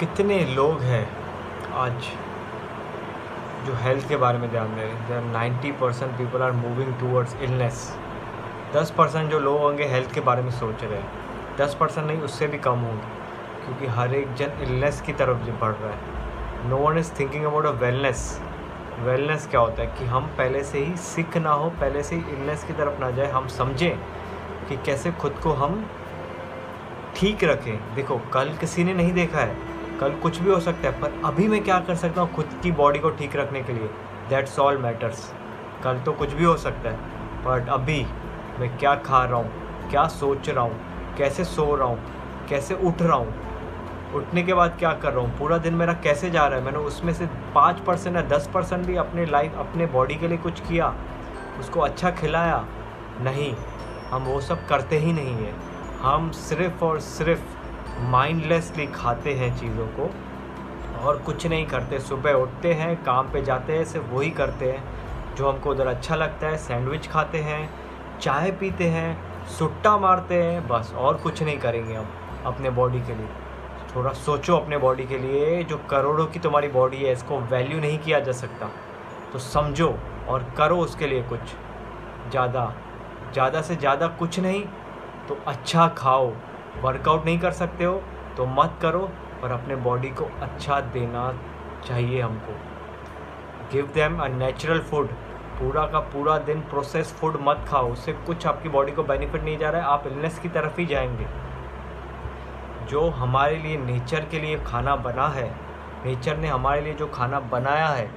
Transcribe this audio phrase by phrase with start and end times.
[0.00, 1.04] कितने लोग हैं
[1.74, 1.92] आज
[3.66, 5.20] जो हेल्थ के बारे में ध्यान दे रहे हैं?
[5.32, 7.96] Ninety percent people are moving towards illness
[8.74, 11.08] दस परसेंट जो लोग होंगे हेल्थ के बारे में सोच रहे हैं,
[11.58, 13.06] दस परसेंट नहीं, उससे भी कम होंगे,
[13.64, 17.66] क्योंकि हर एक जन इलनेस की तरफ़ बढ़ रहा है। No one is thinking about
[17.66, 18.40] a wellness
[18.98, 19.86] wellness क्या होता है?
[19.88, 23.10] कि हम पहले से ही सिक ना हो, पहले से ही इलनेस की तरफ़ ना
[23.10, 23.96] जाए, हम समझें
[24.68, 25.84] कि कैसे खुद को हम
[27.16, 31.00] ठीक रखें। देखो, कल किसी ने नहीं देखा है कल कुछ भी हो सकता है,
[31.00, 33.88] पर अभी मैं क्या कर सकता हूँ खुद की बॉडी को ठीक रखने के लिए?
[34.28, 35.32] दैट्स ऑल मैटर्स
[35.84, 37.14] कल तो कुछ भी हो सकता है
[37.44, 38.04] बट अभी
[38.60, 41.98] मैं क्या खा रहा हूँ, क्या सोच रहा हूँ, कैसे सो रहा हूँ,
[42.48, 43.34] कैसे उठ रहा हूँ,
[44.14, 46.64] उठने के बाद क्या कर रहा हूँ, पूरा दिन मेरा कैसे जा रहा है?
[46.64, 50.38] मैंने उसमें से पाँच परसेंट या दस परसेंट भी अपने लाइफ अपने बॉडी के लिए
[50.38, 50.94] कुछ किया,
[51.60, 52.64] उसको अच्छा खिलाया?
[53.20, 53.54] नहीं,
[54.10, 55.54] हम वो सब करते ही नहीं हैं।
[56.00, 57.55] हम सिर्फ़ और सिर्फ़
[58.02, 60.10] माइंडलेसली खाते हैं चीज़ों को
[61.00, 64.82] और कुछ नहीं करते। सुबह उठते हैं, काम पे जाते हैं, सिर्फ़ वही करते हैं,
[65.36, 67.68] जो हमको उधर अच्छा लगता है। सैंडविच खाते हैं,
[68.20, 72.08] चाय पीते हैं, सुट्टा मारते हैं, बस और कुछ नहीं करेंगे हम
[72.46, 73.28] अपने बॉडी के लिए।
[73.96, 77.98] थोड़ा सोचो अपने बॉडी के लिए, जो करोड़ों की तुम्हारी बॉडी है, इसको वैल्यू नहीं
[77.98, 78.70] किया जा सकता।
[79.32, 79.94] तो समझो
[80.28, 81.40] और करो उसके लिए कुछ।
[82.30, 82.72] ज़्यादा
[83.32, 84.62] ज़्यादा से ज़्यादा कुछ नहीं
[85.28, 86.32] तो अच्छा खाओ।
[86.82, 88.02] वर्कआउट नहीं कर सकते हो
[88.36, 89.08] तो मत करो
[89.44, 91.32] और अपने बॉडी को अच्छा देना
[91.86, 92.52] चाहिए हमको।
[93.72, 95.08] Give them a natural food
[95.58, 99.58] पूरा का पूरा दिन प्रोसेस फ़ूड मत खाओ। उससे कुछ आपकी बॉडी को बेनिफिट नहीं
[99.58, 101.26] जा रहा है, आप इलनेस की तरफ़ ही जाएँगे।
[102.86, 105.48] जो हमारे लिए नेचर के लिए खाना बना है
[106.04, 108.10] नेचर ने हमारे लिए जो खाना बनाया है,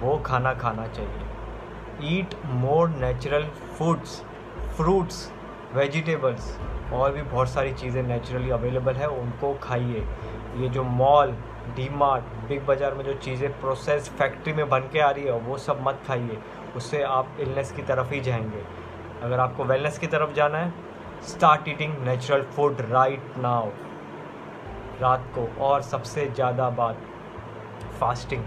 [0.00, 3.44] वो खाना खाना चाहिए। Eat more natural
[3.78, 4.22] foods
[4.76, 5.32] fruits
[5.76, 6.56] vegetables
[6.94, 10.06] और भी बहुत सारी चीज़ें नेचुरली अवेलेबल है, उनको खाइए।
[10.56, 11.32] ये जो मॉल
[11.76, 15.38] डी मार्ट बिग बाज़ार में जो चीज़ें प्रोसेस फैक्ट्री में बन के आ रही है,
[15.40, 16.38] वो सब मत खाइए।
[16.76, 18.62] उससे आप इलनेस की तरफ़ ही जाएँगे।
[19.22, 20.72] अगर आपको वेलनेस की तरफ़ जाना है
[21.26, 23.68] start eating natural food right now
[25.00, 27.00] रात को और सबसे ज़्यादा बात
[28.00, 28.42] फास्टिंग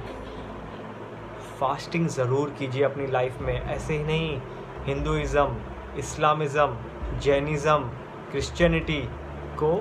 [1.60, 4.40] फास्टिंग ज़रूर कीजिए अपनी लाइफ में। ऐसे ही नहीं
[4.86, 5.56] हिंदुज़म
[6.00, 6.78] इस्लामिज़म
[7.22, 7.90] जैनिज़्म
[8.32, 9.00] क्रिश्चियनिटी
[9.58, 9.76] को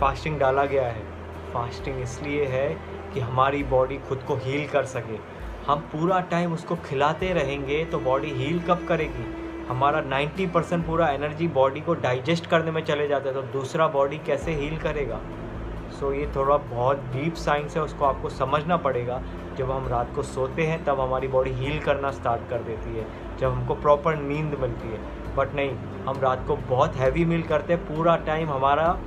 [0.00, 1.02] फास्टिंग डाला गया है।
[1.52, 2.68] फास्टिंग इसलिए है
[3.14, 5.18] कि हमारी बॉडी खुद को हील कर सके।
[5.66, 9.24] हम पूरा टाइम उसको खिलाते रहेंगे तो बॉडी हील कब करेगी?
[9.68, 13.88] हमारा 90 परसेंट पूरा एनर्जी बॉडी को डाइजेस्ट करने में चले जाता है तो दूसरा
[13.88, 15.20] बॉडी कैसे हील करेगा?
[15.98, 19.22] सो ये थोड़ा बहुत डीप साइंस है, उसको आपको समझना पड़ेगा।
[19.58, 23.06] जब हम रात को सोते हैं, तब हमारी बॉडी हील करना स्टार्ट कर देती है।
[23.38, 25.76] जब हमको प्रॉपर नींद मिलती है। बट नहीं,
[26.06, 28.98] हम रात को बहुत हैवी मील करते हैं। पूरा टाइम हमारा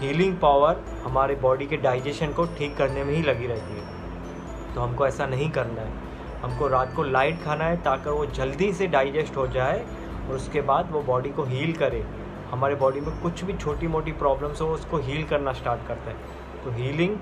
[0.00, 4.80] हीलिंग पावर हमारे बॉडी के डाइजेशन को ठीक करने में ही लगी रहती है। तो
[4.80, 6.06] हमको ऐसा नहीं करना है।
[6.42, 9.84] हमको रात को लाइट खाना है ताकि वो जल्दी से डाइजेस्ट हो जाए
[10.28, 12.04] और उसके बाद वो बॉडी को हील करे।
[12.50, 16.16] हमारे बॉडी में कुछ भी छोटी मोटी प्रॉब्लम्स हो, उसको हील करना स्टार्ट करता है।
[16.64, 17.16] तो हीलिंग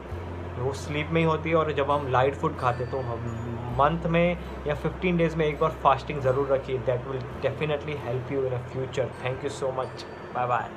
[0.58, 4.06] वो स्लीप में ही होती है और जब हम लाइट फ़ूड खाते तो हम मंथ
[4.10, 4.36] में
[4.66, 6.78] या 15 डेज़ में एक बार फास्टिंग ज़रूर रखिए.
[6.86, 10.70] That will definitely help you in a future thank you so much bye bye